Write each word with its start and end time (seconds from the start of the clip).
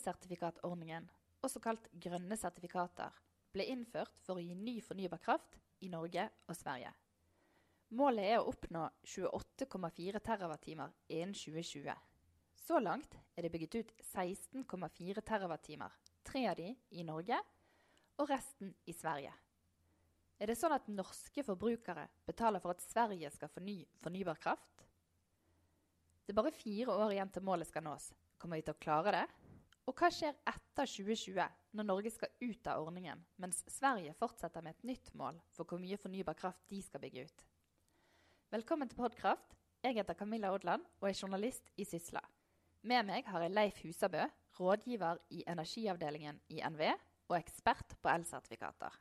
elsertifikatordningen, 0.00 1.08
også 1.44 1.60
kalt 1.62 1.88
grønne 2.00 2.36
sertifikater, 2.38 3.12
ble 3.52 3.66
innført 3.68 4.16
for 4.24 4.38
å 4.38 4.44
gi 4.44 4.54
ny 4.56 4.78
fornybar 4.84 5.20
kraft 5.22 5.58
i 5.84 5.90
Norge 5.92 6.26
og 6.48 6.56
Sverige. 6.56 6.92
Målet 7.98 8.28
er 8.30 8.38
å 8.38 8.52
oppnå 8.52 8.84
28,4 9.02 10.20
TWh 10.22 10.56
innen 10.70 11.34
2020. 11.34 11.90
Så 12.60 12.78
langt 12.78 13.16
er 13.34 13.42
det 13.44 13.50
bygget 13.50 13.80
ut 13.80 13.92
16,4 14.12 15.24
TWh, 15.26 15.88
tre 16.22 16.44
av 16.46 16.56
de 16.60 16.68
i 16.94 17.04
Norge 17.04 17.40
og 18.20 18.30
resten 18.30 18.70
i 18.86 18.94
Sverige. 18.94 19.32
Er 20.40 20.48
det 20.48 20.56
sånn 20.56 20.72
at 20.72 20.86
norske 20.88 21.42
forbrukere 21.44 22.06
betaler 22.28 22.62
for 22.62 22.72
at 22.72 22.84
Sverige 22.84 23.28
skal 23.34 23.50
forny 23.52 23.82
fornybar 24.00 24.38
kraft? 24.40 24.86
Det 26.24 26.32
er 26.32 26.38
bare 26.38 26.54
fire 26.54 26.94
år 26.94 27.16
igjen 27.16 27.32
til 27.34 27.44
målet 27.44 27.68
skal 27.68 27.84
nås. 27.84 28.12
Kommer 28.38 28.60
vi 28.60 28.68
til 28.68 28.76
å 28.76 28.80
klare 28.80 29.16
det? 29.18 29.26
Og 29.90 29.98
hva 29.98 30.06
skjer 30.14 30.36
etter 30.46 30.86
2020, 30.86 31.46
når 31.74 31.86
Norge 31.88 32.10
skal 32.14 32.30
ut 32.44 32.68
av 32.70 32.84
ordningen, 32.84 33.24
mens 33.42 33.64
Sverige 33.74 34.12
fortsetter 34.20 34.62
med 34.62 34.76
et 34.76 34.84
nytt 34.86 35.08
mål 35.18 35.40
for 35.50 35.66
hvor 35.66 35.80
mye 35.82 35.98
fornybar 35.98 36.36
kraft 36.38 36.62
de 36.70 36.78
skal 36.78 37.02
bygge 37.02 37.24
ut? 37.26 37.42
Velkommen 38.54 38.86
til 38.86 39.00
Podkraft. 39.00 39.56
Jeg 39.82 39.98
heter 39.98 40.14
Camilla 40.14 40.52
Odland 40.54 40.86
og 41.00 41.08
er 41.10 41.18
journalist 41.18 41.74
i 41.74 41.88
Sysla. 41.90 42.22
Med 42.86 43.08
meg 43.10 43.26
har 43.26 43.42
jeg 43.42 43.56
Leif 43.56 43.82
Husabø, 43.82 44.28
rådgiver 44.60 45.18
i 45.34 45.42
energiavdelingen 45.50 46.38
i 46.54 46.62
NVE 46.70 46.94
og 47.26 47.40
ekspert 47.40 47.98
på 47.98 48.14
elsertifikater. 48.14 48.94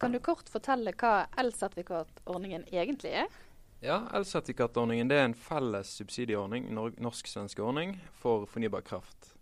Kan 0.00 0.16
du 0.16 0.22
kort 0.24 0.48
fortelle 0.48 0.96
hva 0.96 1.26
elsertifikatordningen 1.44 2.64
egentlig 2.72 3.18
er? 3.26 3.40
Ja, 3.84 4.06
Elsertifikatordningen 4.16 5.12
er 5.12 5.26
en 5.26 5.36
felles 5.36 5.92
subsidieordning, 6.00 6.72
norsk-svensk 6.72 7.60
ordning, 7.60 7.98
for 8.16 8.48
fornybar 8.48 8.80
kraft. 8.80 9.35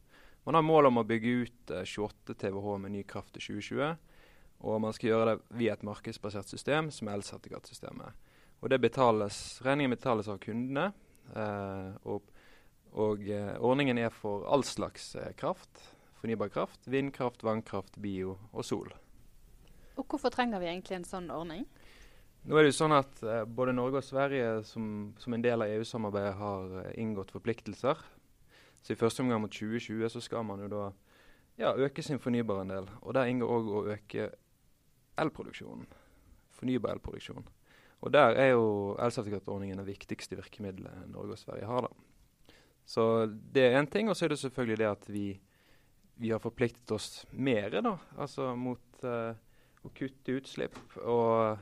Man 0.44 0.58
har 0.58 0.64
mål 0.66 0.90
om 0.90 1.00
å 1.00 1.06
bygge 1.08 1.36
ut 1.44 1.72
28 1.72 2.34
TWh 2.40 2.76
med 2.82 2.92
ny 2.92 3.02
kraft 3.08 3.32
til 3.36 3.56
2020. 3.56 3.94
Og 4.64 4.80
man 4.80 4.94
skal 4.96 5.10
gjøre 5.10 5.30
det 5.30 5.58
via 5.58 5.74
et 5.74 5.84
markedsbasert 5.84 6.48
system, 6.52 6.90
som 6.92 7.08
er 7.08 7.18
elsertifikatsystemet. 7.18 8.20
Og 8.60 8.70
det 8.72 8.80
betales, 8.80 9.38
Regningen 9.64 9.92
betales 9.96 10.28
av 10.32 10.38
kundene. 10.40 10.90
Eh, 11.36 11.96
og, 12.08 12.28
og 12.92 13.24
eh, 13.28 13.54
ordningen 13.60 14.00
er 14.00 14.12
for 14.12 14.46
all 14.48 14.64
slags 14.64 15.14
eh, 15.20 15.32
kraft. 15.36 15.82
Fornybar 16.20 16.52
kraft, 16.52 16.86
vindkraft, 16.88 17.44
vannkraft, 17.44 17.98
bio 18.00 18.38
og 18.52 18.64
sol. 18.64 18.92
Og 19.94 20.06
hvorfor 20.08 20.32
trenger 20.32 20.62
vi 20.62 20.70
egentlig 20.70 20.96
en 20.96 21.08
sånn 21.08 21.28
ordning? 21.32 21.66
Nå 22.44 22.56
er 22.56 22.66
det 22.66 22.74
jo 22.74 22.80
sånn 22.82 22.96
at 22.96 23.20
eh, 23.24 23.44
Både 23.44 23.72
Norge 23.76 24.00
og 24.00 24.06
Sverige 24.06 24.58
som, 24.68 25.14
som 25.20 25.36
en 25.36 25.44
del 25.44 25.64
av 25.64 25.70
EU-samarbeidet 25.76 26.34
har 26.40 26.74
eh, 26.82 26.90
inngått 27.00 27.32
forpliktelser. 27.36 28.00
Så 28.84 28.92
I 28.92 29.00
første 29.00 29.24
omgang 29.24 29.40
mot 29.40 29.52
2020 29.52 30.12
så 30.12 30.20
skal 30.20 30.44
man 30.44 30.60
jo 30.60 30.68
da 30.68 30.84
ja, 31.56 31.72
øke 31.72 32.02
sin 32.02 32.20
fornybarandel. 32.20 32.90
Og 33.00 33.14
der 33.16 33.30
inngår 33.30 33.52
òg 33.56 33.70
å 33.72 33.84
øke 33.94 34.26
elproduksjonen. 35.20 35.86
Fornybar 36.52 36.98
elproduksjon. 36.98 37.46
Og 38.04 38.12
der 38.12 38.36
er 38.36 38.50
jo 38.52 38.66
elsertifikatordningen 39.00 39.80
det 39.80 39.88
viktigste 39.88 40.36
virkemidlet 40.36 41.06
Norge 41.08 41.38
og 41.38 41.40
Sverige 41.40 41.70
har. 41.70 41.88
da. 41.88 42.52
Så 42.84 43.26
det 43.54 43.64
er 43.64 43.80
én 43.80 43.88
ting. 43.90 44.10
Og 44.10 44.16
så 44.16 44.26
er 44.26 44.34
det 44.34 44.42
selvfølgelig 44.42 44.78
det 44.78 44.90
at 44.90 45.08
vi, 45.08 45.26
vi 46.20 46.30
har 46.34 46.42
forpliktet 46.42 46.92
oss 46.92 47.24
mer 47.32 47.80
da, 47.80 47.96
altså 48.18 48.52
mot 48.54 49.06
uh, 49.08 49.32
å 49.80 49.92
kutte 49.96 50.36
utslipp. 50.36 50.76
Og 51.00 51.56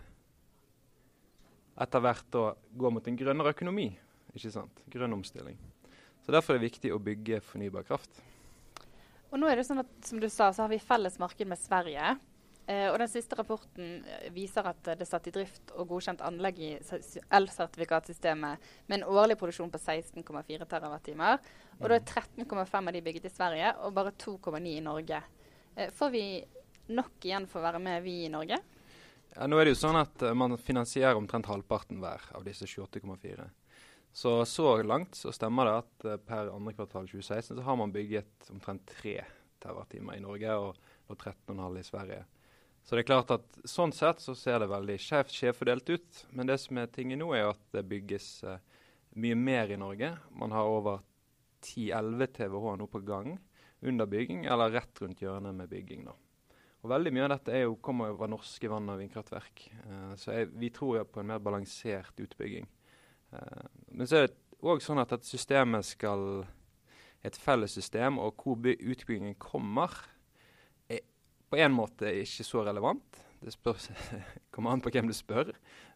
etter 1.78 2.02
hvert 2.02 2.26
da 2.34 2.48
gå 2.74 2.90
mot 2.90 3.06
en 3.06 3.20
grønnere 3.22 3.54
økonomi. 3.54 3.92
ikke 4.34 4.50
sant? 4.50 4.82
Grønn 4.90 5.14
omstilling. 5.14 5.71
Så 6.22 6.34
Derfor 6.34 6.54
er 6.54 6.60
det 6.60 6.70
viktig 6.70 6.92
å 6.94 7.00
bygge 7.02 7.40
fornybar 7.44 7.86
kraft. 7.88 8.22
Og 9.32 9.40
nå 9.40 9.48
er 9.48 9.58
det 9.58 9.64
sånn 9.66 9.80
at, 9.82 9.90
som 10.04 10.20
du 10.20 10.28
sa, 10.28 10.50
så 10.52 10.66
har 10.66 10.70
vi 10.70 10.78
felles 10.82 11.18
marked 11.18 11.48
med 11.48 11.58
Sverige. 11.58 12.14
Eh, 12.66 12.86
og 12.92 12.98
Den 13.00 13.10
siste 13.10 13.36
rapporten 13.38 14.04
eh, 14.06 14.28
viser 14.34 14.66
at 14.70 14.78
det 14.86 15.02
er 15.02 15.08
satt 15.08 15.26
i 15.26 15.34
drift 15.34 15.72
og 15.74 15.88
godkjent 15.90 16.22
anlegg 16.22 16.60
i 16.62 16.70
elsertifikatsystemet 16.78 18.68
med 18.86 19.00
en 19.00 19.06
årlig 19.10 19.38
produksjon 19.40 19.72
på 19.72 19.80
16,4 19.82 20.68
TWh. 20.70 21.32
Og 21.80 21.88
da 21.88 21.96
er 21.96 22.04
13,5 22.06 22.76
av 22.78 22.92
de 22.94 23.02
bygget 23.02 23.26
i 23.26 23.32
Sverige 23.32 23.72
og 23.82 23.96
bare 23.96 24.14
2,9 24.14 24.60
i 24.76 24.84
Norge. 24.84 25.22
Eh, 25.74 25.90
får 25.90 26.12
vi 26.14 26.24
nok 26.92 27.26
igjen 27.26 27.48
for 27.50 27.62
å 27.62 27.66
være 27.66 27.82
med, 27.82 28.04
vi 28.04 28.20
i 28.26 28.30
Norge? 28.30 28.60
Ja, 29.32 29.48
nå 29.48 29.58
er 29.58 29.66
det 29.66 29.72
jo 29.72 29.80
sånn 29.80 29.96
at 29.96 30.22
uh, 30.26 30.34
Man 30.36 30.58
finansierer 30.60 31.16
omtrent 31.16 31.48
halvparten 31.48 32.02
hver 32.02 32.24
av 32.36 32.44
disse 32.44 32.68
28,4. 32.68 33.46
Så 34.12 34.44
så 34.44 34.82
langt 34.82 35.14
så 35.16 35.32
stemmer 35.32 35.68
det 35.68 35.76
at 35.80 36.04
uh, 36.04 36.18
per 36.20 36.50
andre 36.52 36.74
kvartal 36.76 37.08
2016 37.08 37.56
så 37.56 37.64
har 37.64 37.78
man 37.80 37.92
bygget 37.94 38.50
omtrent 38.52 38.84
3 39.00 39.22
TWh 39.62 40.16
i 40.16 40.20
Norge 40.20 40.56
og, 40.58 40.80
og 41.08 41.16
13,5 41.16 41.78
i 41.80 41.84
Sverige. 41.86 42.24
Så 42.82 42.96
det 42.96 43.04
er 43.04 43.08
klart 43.12 43.30
at 43.30 43.60
sånn 43.68 43.94
sett 43.94 44.20
så 44.20 44.34
ser 44.36 44.58
det 44.60 44.72
veldig 44.72 44.98
skjevt 45.00 45.32
skjevfordelt 45.32 45.92
ut. 45.94 46.24
Men 46.34 46.50
det 46.50 46.58
som 46.60 46.80
er 46.82 46.90
tingen 46.90 47.22
nå, 47.22 47.30
er 47.36 47.52
at 47.52 47.62
det 47.74 47.86
bygges 47.88 48.28
uh, 48.44 48.58
mye 49.22 49.38
mer 49.38 49.70
i 49.70 49.78
Norge. 49.78 50.10
Man 50.34 50.52
har 50.52 50.68
over 50.68 51.00
10-11 51.62 52.34
TWh 52.36 52.76
nå 52.80 52.90
på 52.90 53.04
gang 53.06 53.36
under 53.86 54.06
bygging, 54.10 54.44
eller 54.50 54.74
rett 54.74 55.00
rundt 55.02 55.22
hjørnet 55.22 55.54
med 55.56 55.70
bygging. 55.70 56.04
da. 56.10 56.16
Og 56.82 56.90
Veldig 56.90 57.12
mye 57.14 57.24
av 57.28 57.32
dette 57.36 57.62
jo, 57.62 57.78
kommer 57.78 58.14
fra 58.18 58.28
norske 58.30 58.70
vann- 58.70 58.90
og 58.90 58.98
vindkraftverk. 58.98 59.64
Uh, 59.86 60.12
så 60.18 60.36
jeg, 60.36 60.52
vi 60.58 60.72
tror 60.74 60.98
jo 60.98 61.08
på 61.08 61.22
en 61.22 61.30
mer 61.32 61.42
balansert 61.42 62.18
utbygging. 62.20 62.66
Uh, 63.32 63.66
men 63.96 64.08
så 64.08 64.22
er 64.22 64.28
det 64.28 64.36
òg 64.62 64.82
sånn 64.84 65.00
at 65.02 65.10
dette 65.14 65.26
systemet 65.26 65.86
skal 65.88 66.44
et 67.22 67.38
felles 67.38 67.74
system, 67.74 68.18
og 68.18 68.42
hvor 68.42 68.58
utbyggingen 68.58 69.36
kommer, 69.40 69.94
er 70.90 71.02
på 71.50 71.58
en 71.60 71.74
måte 71.74 72.10
ikke 72.22 72.46
så 72.46 72.64
relevant. 72.66 73.22
Det 73.42 73.54
spørs, 73.54 73.90
kommer 74.54 74.74
an 74.74 74.82
på 74.82 74.92
hvem 74.94 75.10
du 75.10 75.14
spør. 75.16 75.52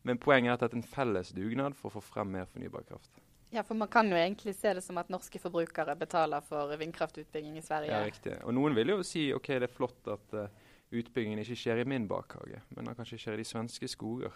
Men 0.07 0.19
poenget 0.23 0.53
er 0.53 0.59
at 0.59 0.67
det 0.67 0.73
er 0.73 0.83
en 0.83 0.91
felles 0.97 1.33
dugnad 1.35 1.79
for 1.79 1.91
å 1.91 1.99
få 1.99 2.05
frem 2.05 2.31
mer 2.35 2.47
fornybar 2.51 2.87
kraft. 2.89 3.23
Ja, 3.55 3.63
for 3.63 3.79
man 3.79 3.89
kan 3.89 4.11
jo 4.11 4.19
egentlig 4.19 4.57
se 4.59 4.73
det 4.75 4.83
som 4.83 4.99
at 4.99 5.11
norske 5.11 5.39
forbrukere 5.39 5.95
betaler 5.99 6.43
for 6.45 6.73
vindkraftutbygging 6.79 7.59
i 7.59 7.63
Sverige. 7.63 7.93
Ja, 7.95 8.03
riktig. 8.05 8.35
Og 8.43 8.55
noen 8.57 8.75
vil 8.77 8.91
jo 8.91 9.05
si 9.07 9.29
ok, 9.35 9.53
det 9.63 9.69
er 9.69 9.73
flott 9.73 10.11
at 10.11 10.35
uh, 10.35 10.49
utbyggingen 10.91 11.41
ikke 11.43 11.59
skjer 11.59 11.83
i 11.83 11.87
min 11.89 12.09
bakhage, 12.11 12.61
men 12.75 12.91
den 12.91 12.99
kanskje 12.99 13.21
skjer 13.23 13.39
i 13.39 13.45
de 13.45 13.49
svenske 13.49 13.91
skoger. 13.91 14.35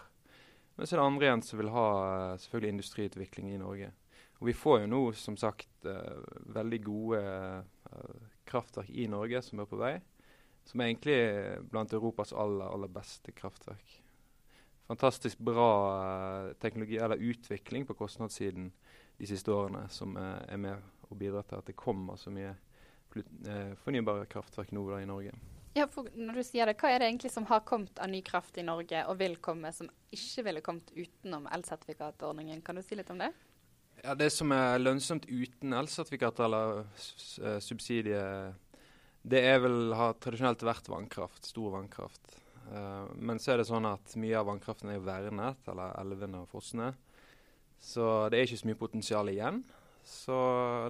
Men 0.81 0.87
så 0.87 0.95
er 0.95 0.97
det 0.97 1.05
andre 1.05 1.25
igjen 1.27 1.41
som 1.45 1.59
vil 1.59 1.67
ha 1.69 1.89
uh, 2.01 2.37
selvfølgelig 2.41 2.69
industriutvikling 2.73 3.51
i 3.51 3.57
Norge. 3.61 3.91
Og 4.39 4.47
vi 4.47 4.55
får 4.57 4.79
jo 4.81 4.87
nå 4.89 5.01
som 5.13 5.35
sagt 5.37 5.85
uh, 5.85 6.23
veldig 6.55 6.79
gode 6.81 7.19
uh, 7.21 8.23
kraftverk 8.49 8.89
i 8.89 9.05
Norge 9.05 9.43
som 9.45 9.61
er 9.61 9.69
på 9.69 9.77
vei. 9.77 9.91
Som 10.65 10.81
er 10.81 10.89
egentlig 10.89 11.19
blant 11.69 11.93
Europas 11.93 12.33
aller, 12.33 12.65
aller 12.65 12.89
beste 12.97 13.29
kraftverk. 13.29 13.93
Fantastisk 14.89 15.45
bra 15.45 15.69
teknologi, 16.65 16.97
eller 16.97 17.29
utvikling 17.29 17.85
på 17.85 17.99
kostnadssiden 18.01 18.73
de 19.21 19.29
siste 19.29 19.53
årene 19.53 19.85
som 19.93 20.17
er 20.17 20.57
med 20.57 20.81
og 21.11 21.17
bidrar 21.21 21.45
til 21.45 21.61
at 21.61 21.69
det 21.69 21.77
kommer 21.77 22.17
så 22.17 22.33
mye 22.33 22.57
fornybare 23.85 24.25
kraftverk 24.33 24.73
nå 24.73 24.89
da, 24.89 25.05
i 25.05 25.13
Norge. 25.13 25.37
Ja, 25.73 25.85
for 25.87 26.09
når 26.19 26.41
du 26.41 26.43
sier 26.43 26.67
det, 26.67 26.75
Hva 26.81 26.89
er 26.91 26.99
det 26.99 27.07
egentlig 27.07 27.31
som 27.31 27.45
har 27.47 27.63
kommet 27.67 27.99
av 28.03 28.09
ny 28.11 28.19
kraft 28.27 28.57
i 28.59 28.65
Norge, 28.65 29.05
og 29.07 29.19
vil 29.21 29.37
komme, 29.43 29.71
som 29.71 29.87
ikke 30.11 30.43
ville 30.49 30.63
kommet 30.65 30.91
utenom 30.91 31.47
elsertifikatordningen? 31.47 32.63
Kan 32.65 32.75
du 32.75 32.83
si 32.83 32.97
litt 32.99 33.11
om 33.13 33.21
det? 33.21 33.31
Ja, 34.03 34.15
Det 34.15 34.31
som 34.33 34.51
er 34.51 34.81
lønnsomt 34.81 35.29
uten 35.29 35.73
elsertifikat 35.77 36.41
eller 36.43 36.83
subsidie, 37.63 38.23
det 39.21 39.41
er 39.45 39.61
vel 39.63 39.93
har 39.95 40.17
tradisjonelt 40.19 40.65
vært 40.65 40.89
vannkraft. 40.91 41.45
Stor 41.45 41.77
vannkraft. 41.77 42.35
Uh, 42.71 43.07
men 43.15 43.39
så 43.39 43.53
er 43.53 43.61
det 43.61 43.69
sånn 43.69 43.87
at 43.87 44.15
mye 44.19 44.39
av 44.39 44.49
vannkraften 44.49 44.91
er 44.91 45.05
vernet, 45.05 45.61
eller 45.71 45.95
elvene 46.01 46.43
og 46.43 46.51
fossene. 46.51 46.89
Så 47.81 48.27
det 48.29 48.39
er 48.39 48.49
ikke 48.49 48.59
så 48.59 48.69
mye 48.69 48.81
potensial 48.81 49.31
igjen. 49.31 49.61
Så 50.03 50.35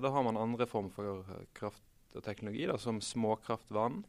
da 0.01 0.09
har 0.09 0.25
man 0.25 0.39
andre 0.39 0.65
former 0.65 0.91
for 0.95 1.45
kraft 1.53 2.15
og 2.15 2.23
teknologi, 2.25 2.65
da, 2.67 2.79
som 2.79 2.99
småkraftvann 3.03 4.01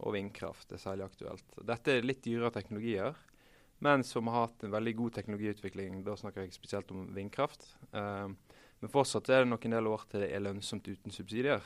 og 0.00 0.14
vindkraft 0.16 0.72
er 0.72 0.80
særlig 0.80 1.06
aktuelt. 1.06 1.58
Dette 1.66 1.96
er 1.96 2.06
litt 2.06 2.22
dyrere 2.24 2.52
teknologier, 2.54 3.18
men 3.84 4.04
som 4.04 4.28
har 4.28 4.46
hatt 4.46 4.64
en 4.64 4.74
veldig 4.74 4.94
god 4.96 5.14
teknologiutvikling. 5.18 6.02
Da 6.04 6.16
snakker 6.20 6.44
jeg 6.44 6.56
spesielt 6.56 6.90
om 6.92 7.06
vindkraft. 7.16 7.64
Uh, 7.94 8.32
men 8.80 8.92
fortsatt 8.92 9.28
er 9.28 9.44
det 9.44 9.52
nok 9.52 9.64
en 9.64 9.76
del 9.76 9.88
år 9.88 10.04
til 10.08 10.24
det 10.24 10.32
er 10.32 10.44
lønnsomt 10.44 10.88
uten 10.88 11.14
subsidier. 11.14 11.64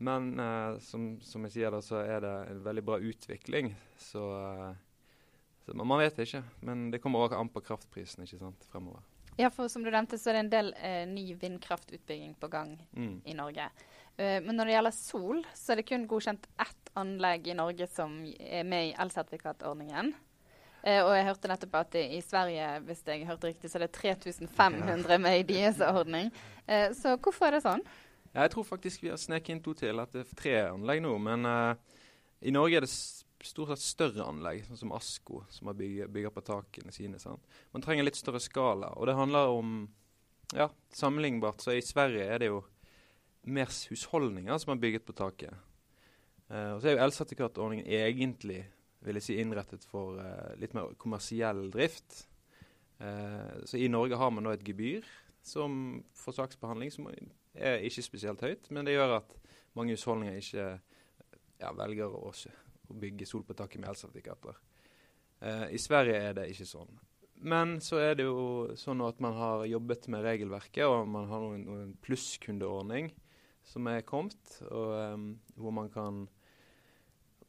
Men 0.00 0.32
uh, 0.40 0.76
som, 0.84 1.14
som, 1.24 1.44
jeg 1.48 1.56
sier 1.56 1.72
da, 1.72 1.80
så 1.84 2.02
er 2.04 2.24
det 2.24 2.34
en 2.52 2.60
veldig 2.64 2.84
bra 2.84 3.00
utvikling. 3.00 3.72
Så, 4.00 4.20
uh, 4.20 4.72
så 5.64 5.76
man, 5.76 5.88
man, 5.88 6.02
vet 6.04 6.20
ikke. 6.24 6.42
Men 6.64 6.90
det 6.92 7.00
kommer 7.04 7.24
også 7.24 7.40
an 7.40 7.52
på 7.52 7.64
kraftprisen 7.64 8.24
ikke 8.24 8.40
sant, 8.40 8.68
fremover. 8.72 9.04
Ja, 9.40 9.48
for 9.50 9.68
som 9.72 9.84
du 9.84 9.88
nevnte, 9.88 10.18
så 10.20 10.30
er 10.30 10.36
det 10.36 10.40
en 10.44 10.52
del 10.52 10.74
eh, 10.76 11.04
ny 11.08 11.22
vindkraftutbygging 11.40 12.34
på 12.36 12.48
gang 12.52 12.74
mm. 12.92 13.22
i 13.24 13.32
Norge. 13.38 13.70
Uh, 14.20 14.38
men 14.44 14.52
når 14.54 14.68
det 14.68 14.74
gjelder 14.76 14.96
sol, 14.96 15.44
så 15.56 15.72
er 15.72 15.80
det 15.80 15.88
kun 15.88 16.08
godkjent 16.10 16.44
ett 16.60 16.90
anlegg 17.00 17.48
i 17.48 17.56
Norge 17.56 17.88
som 17.88 18.20
er 18.26 18.66
med 18.68 18.90
i 18.90 18.96
elsertifikatordningen. 19.00 20.12
Uh, 20.80 21.00
og 21.06 21.10
jeg 21.16 21.26
hørte 21.28 21.50
nettopp 21.50 21.80
at 21.80 21.90
det, 21.96 22.04
i 22.16 22.20
Sverige 22.24 22.68
hvis 22.86 23.02
jeg 23.08 23.26
hørte 23.28 23.50
riktig, 23.50 23.70
så 23.72 23.80
er 23.80 23.86
det 23.86 23.94
3500 23.96 25.18
med 25.20 25.42
i 25.42 25.48
deres 25.48 25.80
ordning. 25.84 26.30
Uh, 26.68 26.90
så 26.96 27.16
hvorfor 27.16 27.48
er 27.48 27.58
det 27.58 27.64
sånn? 27.64 27.84
Jeg 28.30 28.52
tror 28.52 28.64
faktisk 28.66 29.02
vi 29.02 29.10
har 29.10 29.18
sneket 29.18 29.56
inn 29.56 29.62
to 29.64 29.74
til. 29.74 29.98
At 30.02 30.12
det 30.14 30.22
er 30.22 30.36
tre 30.38 30.54
anlegg 30.68 31.02
nå. 31.04 31.16
Men 31.22 31.48
uh, 31.48 31.74
i 32.40 32.52
Norge 32.54 32.78
er 32.78 32.86
det 32.86 32.92
stort 32.92 33.72
sett 33.72 33.82
større 33.84 34.26
anlegg, 34.28 34.64
sånn 34.66 34.80
som 34.84 34.92
Asko, 34.96 35.42
som 35.52 35.70
har 35.70 35.78
bygger 35.78 36.32
på 36.34 36.44
takene 36.46 36.94
sine. 36.94 37.20
Sant? 37.22 37.42
Man 37.74 37.84
trenger 37.84 38.06
litt 38.06 38.20
større 38.20 38.42
skala. 38.42 38.92
Og 38.96 39.08
det 39.10 39.16
handler 39.18 39.54
om 39.56 39.80
ja, 40.54 40.68
sammenlignbart. 40.94 41.64
Så 41.64 41.74
i 41.76 41.84
Sverige 41.84 42.28
er 42.28 42.42
det 42.42 42.52
jo 42.52 42.62
mer 43.42 43.70
husholdninger 43.90 44.58
som 44.58 44.74
har 44.74 44.80
bygget 44.80 45.06
på 45.06 45.12
taket. 45.16 45.54
Uh, 46.50 46.74
og 46.74 46.80
så 46.82 46.90
er 46.90 46.96
jo 46.96 47.04
elsertifikatordningen 47.04 47.86
egentlig 47.86 48.64
vil 49.00 49.16
jeg 49.16 49.24
si, 49.24 49.36
innrettet 49.40 49.84
for 49.88 50.18
uh, 50.20 50.52
litt 50.60 50.74
mer 50.76 50.92
kommersiell 51.00 51.68
drift. 51.72 52.24
Uh, 53.00 53.62
så 53.64 53.78
i 53.78 53.88
Norge 53.88 54.18
har 54.20 54.32
man 54.34 54.44
nå 54.44 54.52
et 54.54 54.64
gebyr 54.66 55.06
som 55.46 56.02
for 56.12 56.36
saksbehandling 56.36 56.90
som 56.92 57.06
er 57.08 57.84
ikke 57.86 58.04
spesielt 58.04 58.42
høyt, 58.44 58.68
men 58.74 58.84
det 58.84 58.98
gjør 58.98 59.20
at 59.22 59.36
mange 59.78 59.94
husholdninger 59.96 60.36
ikke 60.36 60.66
ja, 61.62 61.70
velger 61.78 62.12
å, 62.12 62.28
å, 62.28 62.96
bygge 63.00 63.28
sol 63.28 63.46
på 63.46 63.56
taket 63.56 63.80
med 63.80 63.88
elsertifikater. 63.94 64.58
I 65.72 65.78
Sverige 65.80 66.18
er 66.20 66.34
det 66.36 66.50
ikke 66.52 66.66
sånn. 66.68 66.92
Men 67.40 67.78
så 67.80 67.96
er 68.02 68.18
det 68.18 68.26
jo 68.26 68.74
sånn 68.76 69.00
at 69.06 69.22
man 69.24 69.38
har 69.38 69.64
jobbet 69.64 70.10
med 70.12 70.26
regelverket, 70.26 70.84
og 70.84 71.08
man 71.08 71.30
har 71.30 71.40
noen, 71.40 71.62
noen 71.64 71.94
plusskundeordning 72.04 73.08
som 73.66 73.86
er 73.90 74.04
kommet, 74.06 74.40
og, 74.68 74.92
um, 75.14 75.26
hvor 75.54 75.74
man 75.74 75.90
kan 75.92 76.28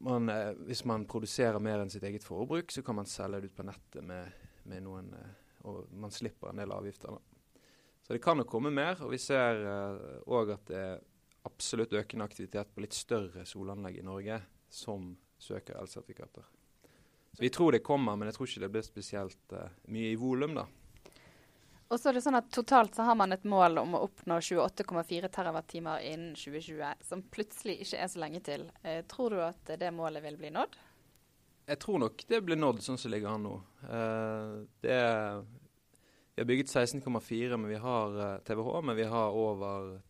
man, 0.02 0.28
uh, 0.28 0.52
Hvis 0.66 0.84
man 0.84 1.06
produserer 1.06 1.58
mer 1.62 1.82
enn 1.82 1.90
sitt 1.90 2.02
eget 2.02 2.24
forbruk, 2.24 2.72
så 2.74 2.82
kan 2.82 2.98
man 2.98 3.06
selge 3.06 3.40
det 3.40 3.52
ut 3.52 3.56
på 3.56 3.66
nettet 3.66 4.04
med, 4.04 4.32
med 4.64 4.82
noen 4.82 5.12
uh, 5.14 5.28
Og 5.70 5.92
man 5.94 6.10
slipper 6.10 6.50
en 6.50 6.58
del 6.58 6.72
avgifter. 6.74 7.14
da. 7.14 7.62
Så 8.02 8.12
det 8.16 8.22
kan 8.22 8.38
jo 8.38 8.44
komme 8.44 8.70
mer. 8.74 8.98
Og 9.06 9.12
vi 9.12 9.18
ser 9.22 9.62
òg 10.26 10.50
uh, 10.50 10.54
at 10.56 10.66
det 10.66 10.80
er 10.80 11.04
absolutt 11.46 11.94
økende 11.94 12.26
aktivitet 12.26 12.74
på 12.74 12.82
litt 12.82 12.94
større 12.94 13.46
solanlegg 13.46 13.98
i 13.98 14.06
Norge 14.06 14.40
som 14.70 15.12
søker 15.38 15.78
elsertifikater. 15.78 16.44
Så 17.32 17.40
vi 17.42 17.50
tror 17.50 17.72
det 17.72 17.82
kommer, 17.86 18.16
men 18.16 18.28
jeg 18.28 18.36
tror 18.36 18.50
ikke 18.50 18.64
det 18.64 18.72
blir 18.74 18.86
spesielt 18.86 19.54
uh, 19.56 19.70
mye 19.94 20.12
i 20.12 20.18
volum, 20.18 20.58
da. 20.58 20.66
Og 21.92 22.00
så 22.00 22.08
er 22.08 22.16
det 22.16 22.22
sånn 22.24 22.38
at 22.38 22.48
Totalt 22.54 22.96
så 22.96 23.04
har 23.04 23.16
man 23.20 23.34
et 23.34 23.42
mål 23.44 23.82
om 23.82 23.98
å 23.98 24.06
oppnå 24.06 24.38
28,4 24.40 25.28
TWh 25.28 25.98
innen 26.08 26.30
2020, 26.32 27.02
som 27.04 27.24
plutselig 27.28 27.82
ikke 27.84 27.98
er 28.00 28.08
så 28.08 28.22
lenge 28.22 28.40
til. 28.46 28.64
Eh, 28.80 29.02
tror 29.04 29.36
du 29.36 29.42
at 29.44 29.74
det 29.76 29.90
målet 29.92 30.24
vil 30.24 30.38
bli 30.40 30.52
nådd? 30.54 30.78
Jeg 31.68 31.78
tror 31.84 32.00
nok 32.00 32.24
det 32.30 32.40
blir 32.46 32.56
nådd 32.56 32.80
sånn 32.82 32.96
som 32.98 33.12
ligger 33.12 33.34
an 33.34 33.44
nå. 33.44 33.58
Eh, 33.84 34.54
det 34.80 34.96
er 34.96 35.44
vi 36.32 36.40
har 36.40 36.48
bygget 36.48 36.72
16,4 36.72 37.58
men 37.60 37.68
vi 37.68 37.76
har 37.76 38.40
TWh, 38.40 38.80
men 38.82 38.96
vi 38.96 39.04
har 39.04 39.36
over 39.36 40.00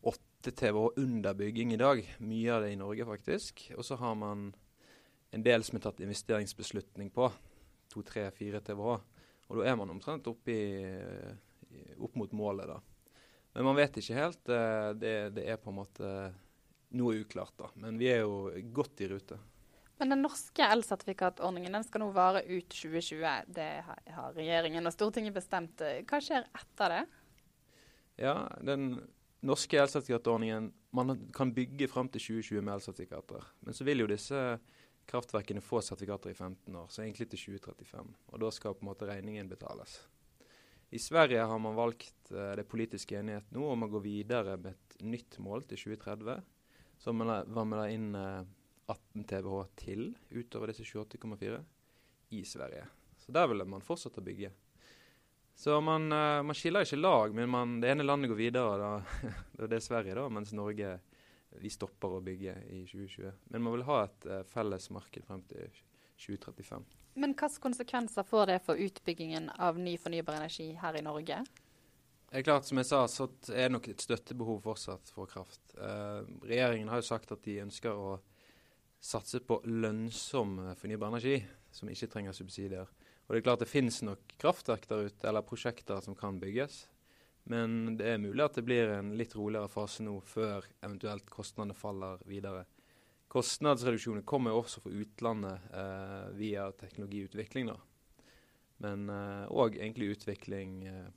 8 0.00 0.50
TWh 0.50 0.96
under 0.96 1.34
bygging 1.34 1.74
i 1.74 1.76
dag. 1.76 2.00
Mye 2.24 2.54
av 2.54 2.64
det 2.64 2.72
i 2.72 2.78
Norge, 2.80 3.04
faktisk. 3.04 3.66
Og 3.76 3.84
så 3.84 4.00
har 4.00 4.14
man 4.16 4.54
en 5.30 5.44
del 5.44 5.64
som 5.64 5.76
er 5.76 5.84
tatt 5.84 6.00
investeringsbeslutning 6.00 7.12
på. 7.12 7.28
2-3-4 7.92 8.64
TWh. 8.64 8.96
Og 9.50 9.60
da 9.60 9.68
er 9.68 9.76
man 9.78 9.90
omtrent 9.92 10.28
oppi, 10.30 10.56
opp 11.98 12.16
mot 12.18 12.32
målet, 12.36 12.70
da. 12.70 12.78
Men 13.52 13.68
man 13.68 13.76
vet 13.76 13.98
ikke 14.00 14.16
helt. 14.16 14.42
Uh, 14.48 14.92
det, 14.96 15.14
det 15.36 15.46
er 15.50 15.60
på 15.60 15.72
en 15.72 15.80
måte 15.82 16.10
noe 16.96 17.22
uklart, 17.22 17.54
da. 17.60 17.72
Men 17.80 17.98
vi 18.00 18.08
er 18.12 18.22
jo 18.24 18.52
godt 18.74 19.02
i 19.04 19.08
rute. 19.12 19.38
Men 20.00 20.14
den 20.16 20.24
norske 20.24 20.66
elsertifikatordningen 20.66 21.76
den 21.76 21.84
skal 21.86 22.02
nå 22.02 22.08
vare 22.14 22.42
ut 22.48 22.72
2020. 22.72 23.52
Det 23.54 23.68
har 23.86 24.32
regjeringen 24.34 24.88
og 24.88 24.94
Stortinget 24.94 25.36
bestemt. 25.36 25.84
Hva 26.08 26.18
skjer 26.18 26.48
etter 26.58 26.96
det? 26.96 27.02
Ja, 28.24 28.34
den 28.66 28.96
norske 29.46 29.78
elsertifikatordningen 29.78 30.72
Man 30.92 31.14
kan 31.32 31.54
bygge 31.54 31.86
fram 31.88 32.10
til 32.12 32.20
2020 32.20 32.64
med 32.66 32.74
elsertifikater. 32.74 33.46
Men 33.64 33.78
så 33.78 33.86
vil 33.88 34.02
jo 34.02 34.10
disse 34.10 34.40
kraftverkene 35.12 35.60
få 35.60 35.82
sertifikater 35.84 36.32
i 36.32 36.34
15 36.34 36.76
år, 36.76 36.88
så 36.88 37.04
egentlig 37.04 37.28
til 37.28 37.44
2035. 37.58 38.14
Og 38.32 38.40
da 38.40 38.50
skal 38.54 38.76
på 38.76 38.86
en 38.86 38.90
måte 38.92 39.08
regningen 39.10 39.50
betales. 39.50 39.98
I 40.92 41.00
Sverige 41.00 41.44
har 41.48 41.60
man 41.60 41.76
valgt 41.76 42.32
uh, 42.32 42.52
det 42.56 42.66
politiske 42.68 43.18
enighet 43.20 43.52
nå 43.52 43.64
om 43.74 43.84
å 43.84 43.90
gå 43.92 44.00
videre 44.04 44.58
med 44.60 44.74
et 44.74 45.04
nytt 45.04 45.38
mål 45.40 45.64
til 45.68 45.80
2030. 45.86 46.42
Så 47.00 47.14
man 47.16 47.76
la 47.76 47.86
inn 47.92 48.10
uh, 48.16 48.42
18 48.92 49.24
TWh 49.28 49.62
til 49.76 50.10
utover 50.32 50.72
disse 50.72 50.84
28,4 50.84 51.62
i 52.36 52.42
Sverige. 52.48 52.84
Så 53.20 53.32
der 53.32 53.48
vil 53.48 53.64
man 53.68 53.84
fortsette 53.84 54.20
å 54.20 54.26
bygge. 54.26 54.52
Så 55.56 55.76
man, 55.84 56.08
uh, 56.12 56.40
man 56.44 56.56
skiller 56.56 56.84
ikke 56.84 57.00
lag, 57.00 57.36
men 57.36 57.52
man, 57.52 57.80
det 57.84 57.92
ene 57.92 58.04
landet 58.04 58.32
går 58.32 58.40
videre. 58.40 58.76
Da, 58.80 59.32
det 59.68 59.76
er 59.76 59.84
Sverige, 59.84 60.16
da, 60.20 60.28
mens 60.32 60.52
Norge 60.56 60.98
vi 61.60 61.70
stopper 61.70 62.16
å 62.16 62.22
bygge 62.24 62.56
i 62.70 62.82
2020. 62.88 63.32
Men 63.52 63.64
man 63.64 63.76
vil 63.76 63.86
ha 63.88 64.04
et 64.06 64.28
uh, 64.30 64.40
felles 64.48 64.88
marked 64.94 65.26
frem 65.26 65.42
til 65.50 65.68
2035. 66.22 66.86
Men 67.14 67.34
hvilke 67.36 67.60
konsekvenser 67.60 68.24
får 68.24 68.46
det 68.48 68.58
for 68.64 68.80
utbyggingen 68.80 69.50
av 69.60 69.80
ny 69.80 69.98
fornybar 70.00 70.38
energi 70.40 70.70
her 70.80 70.96
i 70.96 71.04
Norge? 71.04 71.42
Det 72.32 72.40
er 72.40 72.46
klart, 72.46 72.64
Som 72.64 72.80
jeg 72.80 72.88
sa, 72.88 73.04
så 73.08 73.28
er 73.52 73.66
det 73.68 73.72
nok 73.74 73.88
et 73.92 74.00
støttebehov 74.00 74.62
fortsatt 74.64 75.10
for 75.12 75.28
kraft. 75.28 75.60
Uh, 75.76 76.24
regjeringen 76.48 76.88
har 76.88 77.02
jo 77.02 77.10
sagt 77.10 77.34
at 77.34 77.44
de 77.44 77.60
ønsker 77.66 77.92
å 77.92 78.20
satse 79.02 79.40
på 79.42 79.58
lønnsom 79.66 80.58
eh, 80.62 80.74
fornybar 80.78 81.10
energi, 81.10 81.40
som 81.74 81.90
ikke 81.90 82.08
trenger 82.12 82.36
subsidier. 82.36 82.86
Og 83.26 83.34
Det 83.34 83.40
er 83.40 83.46
klart 83.48 83.62
det 83.64 83.70
finnes 83.70 83.98
nok 84.06 84.34
kraftverk 84.38 84.86
der 84.88 85.08
ute, 85.08 85.28
eller 85.28 85.46
prosjekter 85.46 86.00
som 86.04 86.14
kan 86.18 86.38
bygges. 86.40 86.84
Men 87.50 87.96
det 87.98 88.06
er 88.06 88.22
mulig 88.22 88.44
at 88.44 88.58
det 88.58 88.64
blir 88.66 88.92
en 88.94 89.14
litt 89.18 89.34
roligere 89.34 89.70
fase 89.70 90.04
nå, 90.06 90.14
før 90.26 90.66
eventuelt 90.80 91.26
kostnadene 91.32 91.74
faller 91.74 92.22
videre. 92.28 92.66
Kostnadsreduksjoner 93.32 94.22
kommer 94.28 94.54
også 94.54 94.82
fra 94.84 94.92
utlandet 94.92 95.72
eh, 95.74 96.28
via 96.36 96.68
teknologiutvikling. 96.76 97.72
da. 97.72 97.78
Men 98.84 99.08
òg 99.08 99.76
eh, 99.76 99.82
egentlig 99.86 100.12
utvikling 100.16 100.82
eh, 100.90 101.10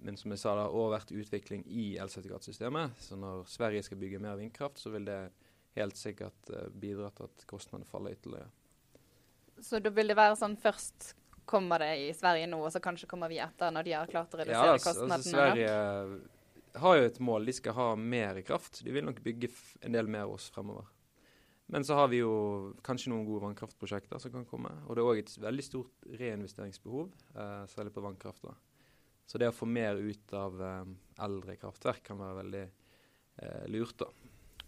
Men 0.00 0.16
som 0.16 0.32
jeg 0.32 0.40
sa, 0.40 0.54
det 0.56 0.68
har 0.70 0.92
vært 0.94 1.10
utvikling 1.12 1.66
i 1.68 1.98
elsertifikatsystemet. 2.00 2.94
Så 3.04 3.18
når 3.20 3.44
Sverige 3.52 3.82
skal 3.84 3.98
bygge 4.00 4.22
mer 4.22 4.38
vindkraft, 4.40 4.78
så 4.80 4.94
vil 4.94 5.04
det 5.04 5.18
helt 5.76 5.98
sikkert 6.00 6.48
uh, 6.54 6.70
bidra 6.72 7.10
til 7.12 7.28
at 7.28 7.44
kostnadene 7.50 7.84
faller 7.84 8.16
ytterligere. 8.16 8.48
Så 9.60 9.76
da 9.84 9.92
vil 9.92 10.08
det 10.08 10.16
være 10.16 10.38
sånn 10.40 10.56
først 10.56 11.10
kommer 11.50 11.82
det 11.82 11.90
i 12.04 12.12
Sverige 12.14 12.46
nå, 12.50 12.60
og 12.62 12.70
så 12.72 12.82
kanskje 12.82 13.08
kommer 13.10 13.30
vi 13.32 13.40
etter 13.42 13.72
når 13.74 13.88
de 13.88 13.96
har 13.96 14.10
klart 14.10 14.36
å 14.36 14.38
redusere 14.38 14.70
ja, 14.70 14.76
altså, 14.78 14.94
kostnadene? 14.94 15.18
Altså, 15.18 15.34
Sverige 15.34 16.80
har 16.84 16.96
jo 16.96 17.10
et 17.10 17.20
mål. 17.26 17.50
De 17.50 17.54
skal 17.56 17.76
ha 17.76 17.90
mer 17.98 18.40
kraft. 18.46 18.80
De 18.86 18.94
vil 18.94 19.06
nok 19.06 19.20
bygge 19.24 19.50
en 19.86 19.94
del 19.96 20.10
mer 20.10 20.30
oss 20.30 20.48
fremover. 20.54 20.88
Men 21.70 21.84
så 21.86 21.94
har 21.94 22.08
vi 22.10 22.18
jo 22.18 22.32
kanskje 22.86 23.12
noen 23.12 23.26
gode 23.28 23.44
vannkraftprosjekter 23.44 24.18
som 24.22 24.32
kan 24.34 24.46
komme. 24.48 24.72
Og 24.86 24.96
det 24.96 25.02
er 25.02 25.10
òg 25.12 25.20
et 25.22 25.36
veldig 25.38 25.66
stort 25.66 26.08
reinvesteringsbehov, 26.18 27.12
eh, 27.34 27.62
særlig 27.70 27.94
på 27.94 28.02
vannkraft. 28.02 28.42
da. 28.42 28.56
Så 29.26 29.38
det 29.38 29.52
å 29.52 29.54
få 29.54 29.68
mer 29.70 29.94
ut 29.94 30.34
av 30.34 30.58
eh, 30.66 30.90
eldre 31.22 31.54
kraftverk 31.60 32.02
kan 32.08 32.18
være 32.18 32.40
veldig 32.40 32.64
eh, 32.66 33.66
lurt. 33.70 34.02
da. 34.02 34.10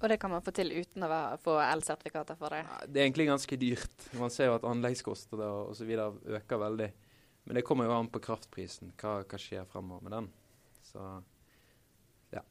Og 0.02 0.08
det 0.10 0.18
kan 0.18 0.32
man 0.32 0.42
få 0.42 0.50
til 0.50 0.72
uten 0.74 1.04
å 1.06 1.16
få 1.42 1.56
elsertifikater 1.62 2.38
for 2.38 2.50
det? 2.50 2.64
Det 2.90 2.98
er 2.98 3.06
egentlig 3.06 3.28
ganske 3.28 3.58
dyrt. 3.58 4.06
Man 4.18 4.32
ser 4.34 4.50
jo 4.50 4.56
at 4.56 4.64
anleggskostnader 4.66 5.70
osv. 5.70 5.92
øker 6.40 6.58
veldig. 6.58 6.88
Men 7.44 7.58
det 7.58 7.62
kommer 7.66 7.86
jo 7.86 7.94
an 7.94 8.10
på 8.10 8.22
kraftprisen. 8.22 8.90
Hva, 8.98 9.20
hva 9.22 9.38
skjer 9.38 9.68
fremover 9.70 10.02
med 10.02 10.16
den? 10.16 10.26
Så 10.86 11.06
ja. 12.34 12.42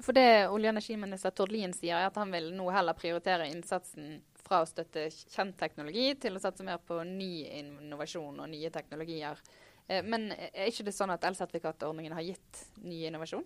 For 0.00 0.16
det 0.16 0.48
olje- 0.48 0.70
og 0.70 0.78
energiminister 0.78 1.36
Tord 1.36 1.52
Lien 1.52 1.76
sier, 1.76 1.98
er 1.98 2.08
at 2.08 2.16
han 2.20 2.32
vil 2.32 2.50
nå 2.56 2.70
heller 2.72 2.96
prioritere 2.96 3.50
innsatsen 3.52 4.22
fra 4.40 4.62
å 4.64 4.68
støtte 4.68 5.10
kjent 5.12 5.58
teknologi 5.60 6.14
til 6.20 6.36
å 6.36 6.42
satse 6.42 6.64
mer 6.64 6.80
på 6.80 7.02
ny 7.04 7.44
innovasjon 7.60 8.40
og 8.40 8.48
nye 8.48 8.72
teknologier. 8.72 9.40
Eh, 9.88 10.00
men 10.04 10.30
er 10.32 10.72
ikke 10.72 10.88
det 10.88 10.96
sånn 10.96 11.12
at 11.12 11.28
elsertifikatordningen 11.28 12.16
har 12.16 12.24
gitt 12.24 12.64
ny 12.80 13.04
innovasjon? 13.08 13.44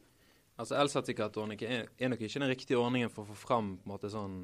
Altså 0.61 0.77
Elsertifikatordningen 0.79 1.71
er, 1.71 1.87
er, 1.97 2.11
nok 2.13 2.21
ikke 2.21 2.43
den 2.43 2.53
riktige 2.53 2.81
ordningen 2.81 3.11
for 3.13 3.25
å 3.25 3.33
få 3.33 3.39
fram 3.47 3.77
på 3.79 3.87
en 3.87 3.95
måte 3.95 4.11
sånn 4.13 4.43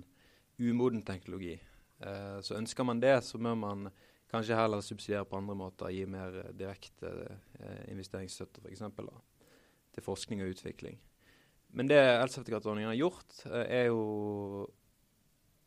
umoden 0.59 1.03
teknologi. 1.07 1.59
Eh, 2.01 2.39
så 2.45 2.57
ønsker 2.59 2.87
man 2.89 3.03
det, 3.03 3.19
så 3.27 3.41
må 3.43 3.53
man 3.59 3.91
kanskje 4.33 4.57
heller 4.57 4.83
subsidiere 4.85 5.29
på 5.29 5.39
andre 5.39 5.57
måter. 5.59 5.93
Gi 5.93 6.07
mer 6.11 6.41
eh, 6.45 6.55
direkte 6.57 7.13
eh, 7.61 7.85
investeringsstøtte 7.93 8.65
f.eks. 8.65 8.87
til 9.95 10.07
forskning 10.07 10.43
og 10.45 10.57
utvikling. 10.57 10.99
Men 11.77 11.91
det 11.91 11.99
elsertifikatordningen 12.01 12.93
har 12.95 13.01
gjort, 13.03 13.43
eh, 13.47 13.67
er 13.83 13.91
jo 13.91 14.69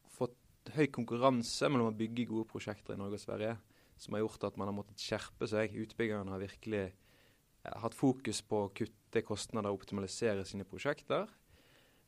fått 0.10 0.74
høy 0.76 0.88
konkurranse 0.94 1.70
mellom 1.70 1.92
å 1.92 1.98
bygge 1.98 2.30
gode 2.30 2.50
prosjekter 2.50 2.96
i 2.96 3.02
Norge 3.02 3.20
og 3.20 3.24
Sverige, 3.24 3.58
som 4.02 4.18
har 4.18 4.24
gjort 4.24 4.50
at 4.50 4.58
man 4.58 4.72
har 4.72 4.78
måttet 4.78 5.02
skjerpe 5.02 5.50
seg. 5.50 5.78
Utbyggerne 5.86 6.34
har 6.34 6.42
virkelig 6.42 6.88
eh, 6.90 7.78
hatt 7.84 7.98
fokus 7.98 8.42
på 8.42 8.66
å 8.66 8.74
kutte 8.74 9.01
kutte 9.12 9.28
kostnader 9.28 9.72
og 9.72 9.82
optimalisere 9.82 10.46
sine 10.48 10.64
prosjekter. 10.64 11.28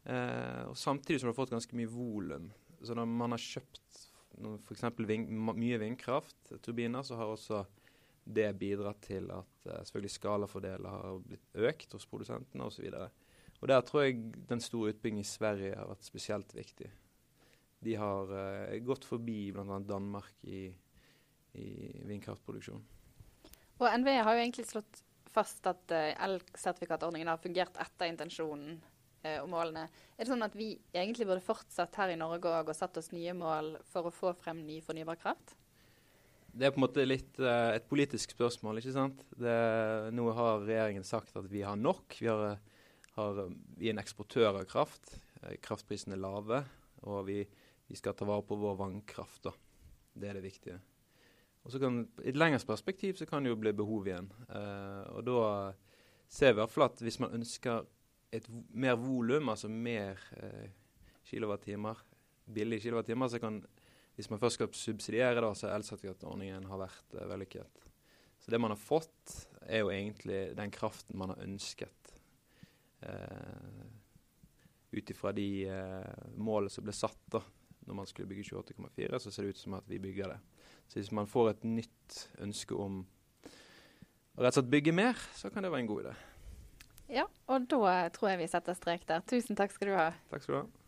Eh, 0.06 0.64
og 0.70 0.78
Samtidig 0.78 1.20
som 1.20 1.28
du 1.28 1.34
har 1.34 1.40
fått 1.42 1.52
ganske 1.52 1.76
mye 1.76 1.92
volum. 1.92 2.52
Så 2.84 2.96
når 2.96 3.06
man 3.06 3.36
har 3.36 3.44
kjøpt 3.44 4.00
f.eks. 4.64 4.86
Ving, 5.06 5.28
mye 5.30 5.78
vindkraftturbiner, 5.80 7.04
så 7.04 7.20
har 7.20 7.30
også 7.30 7.66
det 8.24 8.48
bidratt 8.56 9.04
til 9.04 9.28
at 9.36 9.68
eh, 9.68 9.84
selvfølgelig 9.84 10.16
skalafordeler 10.16 10.90
har 10.90 11.20
blitt 11.28 11.60
økt 11.60 11.94
hos 11.94 12.08
produsentene 12.08 12.64
osv. 12.64 12.88
Og 13.60 13.68
der 13.68 13.84
tror 13.84 14.06
jeg 14.08 14.32
den 14.48 14.64
store 14.64 14.94
utbyggingen 14.94 15.24
i 15.24 15.28
Sverige 15.28 15.76
har 15.76 15.92
vært 15.92 16.08
spesielt 16.08 16.56
viktig. 16.56 16.90
De 17.84 18.00
har 18.00 18.32
eh, 18.32 18.80
gått 18.84 19.04
forbi 19.04 19.52
bl.a. 19.52 19.80
Danmark 19.84 20.40
i, 20.48 20.70
i 21.60 21.70
vindkraftproduksjon. 22.08 22.84
Og 23.84 23.90
NVE 24.00 24.22
har 24.24 24.38
jo 24.38 24.44
egentlig 24.46 24.72
slått 24.72 25.04
fast 25.34 25.66
at 25.70 25.94
uh, 25.94 26.12
elsertifikatordningen 26.28 27.32
har 27.32 27.42
fungert 27.42 27.78
etter 27.82 28.12
intensjonen 28.12 28.78
uh, 28.78 29.40
og 29.42 29.50
målene. 29.52 29.88
Er 30.16 30.24
det 30.24 30.30
sånn 30.32 30.46
at 30.46 30.56
vi 30.58 30.74
egentlig 30.94 31.28
burde 31.30 31.44
fortsatt 31.46 31.98
her 32.00 32.14
i 32.14 32.20
Norge 32.20 32.52
og 32.60 32.72
satt 32.78 33.00
oss 33.02 33.12
nye 33.16 33.36
mål 33.38 33.76
for 33.90 34.10
å 34.10 34.14
få 34.14 34.36
frem 34.38 34.64
ny 34.68 34.80
fornybar 34.86 35.20
kraft? 35.22 35.56
Det 36.54 36.68
er 36.68 36.74
på 36.74 36.78
en 36.78 36.86
måte 36.86 37.08
litt 37.08 37.40
uh, 37.42 37.74
et 37.74 37.90
politisk 37.90 38.36
spørsmål, 38.36 38.80
ikke 38.82 38.96
sant. 38.96 39.26
Det, 39.34 39.58
nå 40.14 40.30
har 40.38 40.64
regjeringen 40.68 41.08
sagt 41.08 41.36
at 41.40 41.50
vi 41.50 41.66
har 41.66 41.80
nok. 41.80 42.20
Vi, 42.20 42.30
har, 42.30 42.60
har, 43.18 43.44
vi 43.80 43.90
er 43.90 43.98
en 43.98 44.04
eksportør 44.04 44.52
av 44.54 44.64
kraft. 44.70 45.16
Kraftprisene 45.66 46.16
er 46.16 46.24
lave. 46.24 46.62
Og 47.10 47.26
vi, 47.28 47.42
vi 47.90 47.98
skal 48.00 48.16
ta 48.16 48.28
vare 48.30 48.46
på 48.48 48.56
vår 48.62 48.78
vannkraft. 48.80 49.50
da. 49.50 49.58
Det 50.14 50.30
er 50.30 50.38
det 50.38 50.46
viktige. 50.46 50.78
Og 51.64 51.72
så 51.72 51.80
kan, 51.80 52.02
I 52.24 52.32
et 52.34 52.40
lengre 52.40 52.60
perspektiv 52.68 53.16
så 53.16 53.28
kan 53.28 53.44
det 53.44 53.54
jo 53.54 53.60
bli 53.60 53.72
behov 53.76 54.08
igjen. 54.08 54.30
Uh, 54.50 55.04
og 55.16 55.22
da 55.28 55.44
ser 56.28 56.52
vi 56.52 56.58
i 56.58 56.62
hvert 56.62 56.74
fall 56.74 56.90
at 56.90 57.04
hvis 57.04 57.20
man 57.24 57.36
ønsker 57.40 57.86
et 58.34 58.50
mer 58.74 58.98
volum, 59.00 59.52
altså 59.54 59.70
mer 59.72 60.20
uh, 60.42 60.68
kilowattimer, 61.30 62.02
billige 62.54 62.90
kilowattimer, 62.90 63.32
så 63.32 63.40
kan 63.40 63.62
hvis 64.14 64.30
man 64.30 64.42
først 64.42 64.60
skal 64.60 64.74
subsidiere, 64.78 65.42
da, 65.42 65.50
så 65.58 65.72
elsertifikatordningen 65.74 66.68
har 66.70 66.84
vært 66.84 67.18
uh, 67.18 67.26
vellykket. 67.32 67.90
Så 68.44 68.52
det 68.52 68.60
man 68.60 68.74
har 68.76 68.82
fått, 68.82 69.38
er 69.64 69.86
jo 69.86 69.92
egentlig 69.94 70.52
den 70.58 70.72
kraften 70.74 71.18
man 71.18 71.34
har 71.34 71.44
ønsket. 71.46 72.16
Uh, 73.04 73.92
Ut 74.94 75.10
ifra 75.10 75.32
de 75.34 75.48
uh, 75.66 76.34
målene 76.38 76.70
som 76.70 76.86
ble 76.86 76.94
satt 76.94 77.24
da 77.34 77.40
når 77.88 77.98
man 77.98 78.08
skulle 78.08 78.30
bygge 78.30 78.46
28,4, 78.52 79.20
så 79.20 79.32
ser 79.32 79.48
det 79.48 79.56
ut 79.56 79.62
som 79.64 79.74
at 79.80 79.88
vi 79.90 80.00
bygger 80.00 80.36
det. 80.36 80.38
Så 80.94 81.00
hvis 81.00 81.12
man 81.12 81.26
får 81.26 81.48
et 81.50 81.64
nytt 81.66 82.20
ønske 82.46 82.76
om 82.78 83.00
å 84.38 84.44
rett 84.44 84.52
og 84.52 84.60
slett 84.60 84.70
bygge 84.70 84.92
mer, 84.94 85.18
så 85.34 85.50
kan 85.50 85.66
det 85.66 85.72
være 85.74 85.82
en 85.88 85.90
god 85.90 86.04
idé. 86.04 86.12
Ja, 87.10 87.24
og 87.50 87.66
da 87.72 87.96
tror 88.14 88.30
jeg 88.30 88.44
vi 88.44 88.50
setter 88.52 88.78
strek 88.78 89.08
der. 89.10 89.26
Tusen 89.26 89.58
takk 89.58 89.74
skal 89.74 89.90
du 89.90 89.96
ha. 89.98 90.12
Takk 90.30 90.46
skal 90.46 90.54
du 90.54 90.60
ha. 90.60 90.83